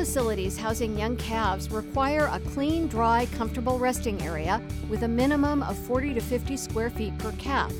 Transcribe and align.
facilities 0.00 0.56
housing 0.56 0.98
young 0.98 1.14
calves 1.18 1.70
require 1.70 2.30
a 2.32 2.40
clean, 2.54 2.86
dry, 2.86 3.26
comfortable 3.36 3.78
resting 3.78 4.18
area 4.22 4.58
with 4.88 5.02
a 5.02 5.08
minimum 5.08 5.62
of 5.62 5.76
40 5.76 6.14
to 6.14 6.22
50 6.22 6.56
square 6.56 6.88
feet 6.88 7.16
per 7.18 7.32
calf. 7.32 7.70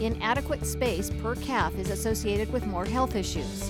Inadequate 0.00 0.64
space 0.64 1.10
per 1.20 1.34
calf 1.34 1.76
is 1.76 1.90
associated 1.90 2.52
with 2.52 2.64
more 2.66 2.84
health 2.84 3.16
issues. 3.16 3.68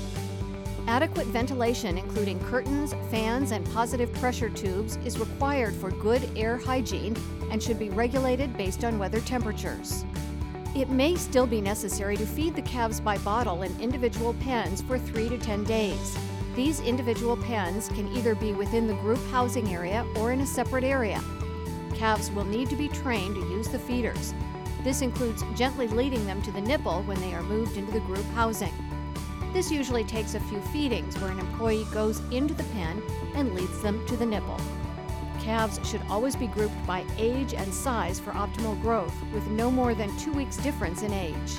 Adequate 0.87 1.27
ventilation, 1.29 1.97
including 1.97 2.39
curtains, 2.41 2.95
fans, 3.11 3.51
and 3.53 3.65
positive 3.73 4.13
pressure 4.13 4.51
tubes, 4.51 4.97
is 4.97 5.19
required 5.19 5.75
for 5.75 5.91
good 5.91 6.29
air 6.37 6.59
hygiene 6.59 7.17
and 7.51 7.63
should 7.63 7.79
be 7.79 7.89
regulated 7.89 8.55
based 8.59 8.85
on 8.85 8.99
weather 8.99 9.21
temperatures. 9.21 10.05
It 10.75 10.91
may 10.91 11.17
still 11.17 11.47
be 11.47 11.63
necessary 11.63 12.19
to 12.19 12.27
feed 12.27 12.57
the 12.57 12.61
calves 12.61 13.01
by 13.01 13.17
bottle 13.19 13.63
in 13.63 13.75
individual 13.81 14.35
pens 14.35 14.83
for 14.83 14.99
3 14.99 15.31
to 15.31 15.39
10 15.39 15.65
days. 15.65 16.19
These 16.57 16.81
individual 16.81 17.37
pens 17.37 17.89
can 17.89 18.11
either 18.17 18.35
be 18.35 18.55
within 18.55 18.87
the 18.87 18.95
group 18.95 19.21
housing 19.31 19.69
area 19.75 20.07
or 20.17 20.33
in 20.33 20.41
a 20.41 20.47
separate 20.47 20.85
area. 20.85 21.23
Calves 21.95 22.31
will 22.31 22.47
need 22.47 22.71
to 22.71 22.77
be 22.77 22.89
trained 22.89 23.35
to 23.35 23.43
use 23.43 23.69
the 23.69 23.79
feeders. 23.79 24.33
This 24.83 25.03
includes 25.03 25.45
gently 25.55 25.87
leading 25.87 26.25
them 26.25 26.41
to 26.41 26.51
the 26.51 26.61
nipple 26.63 27.03
when 27.03 27.21
they 27.21 27.35
are 27.35 27.43
moved 27.43 27.77
into 27.77 27.93
the 27.93 28.01
group 28.01 28.25
housing. 28.35 28.73
This 29.53 29.71
usually 29.71 30.03
takes 30.03 30.35
a 30.35 30.41
few 30.41 30.61
feedings 30.73 31.19
where 31.19 31.31
an 31.31 31.41
employee 31.41 31.87
goes 31.93 32.21
into 32.31 32.55
the 32.55 32.65
pen 32.65 33.03
and 33.35 33.55
leads 33.55 33.83
them 33.83 34.05
to 34.07 34.17
the 34.17 34.25
nipple. 34.25 34.59
Calves 35.41 35.79
should 35.87 36.03
always 36.09 36.37
be 36.37 36.47
grouped 36.47 36.87
by 36.87 37.05
age 37.19 37.53
and 37.53 37.73
size 37.73 38.19
for 38.19 38.33
optimal 38.33 38.81
growth, 38.81 39.15
with 39.35 39.47
no 39.49 39.71
more 39.71 39.95
than 39.95 40.17
two 40.17 40.33
weeks 40.33 40.57
difference 40.57 41.03
in 41.03 41.13
age. 41.13 41.53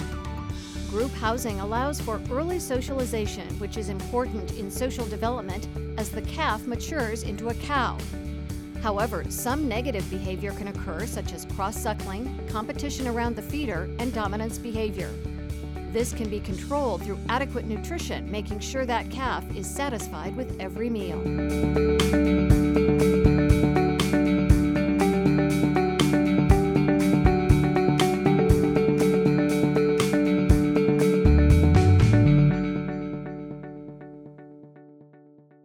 Group 0.89 1.11
housing 1.11 1.59
allows 1.59 1.99
for 1.99 2.21
early 2.31 2.59
socialization, 2.59 3.47
which 3.59 3.75
is 3.77 3.89
important 3.89 4.57
in 4.57 4.71
social 4.71 5.05
development 5.05 5.67
as 5.97 6.09
the 6.09 6.21
calf 6.21 6.65
matures 6.65 7.23
into 7.23 7.49
a 7.49 7.53
cow. 7.55 7.97
However, 8.81 9.25
some 9.29 9.67
negative 9.67 10.09
behavior 10.09 10.53
can 10.53 10.69
occur, 10.69 11.05
such 11.05 11.33
as 11.33 11.45
cross 11.55 11.77
suckling, 11.77 12.39
competition 12.49 13.07
around 13.07 13.35
the 13.35 13.41
feeder, 13.41 13.89
and 13.99 14.13
dominance 14.13 14.57
behavior. 14.57 15.11
This 15.91 16.13
can 16.13 16.29
be 16.29 16.39
controlled 16.39 17.03
through 17.03 17.19
adequate 17.27 17.65
nutrition, 17.65 18.29
making 18.31 18.59
sure 18.59 18.85
that 18.85 19.11
calf 19.11 19.43
is 19.55 19.69
satisfied 19.69 20.35
with 20.37 20.57
every 20.59 20.89
meal. 20.89 22.56